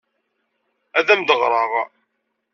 [0.97, 1.71] Ad am-d-ɣreɣ.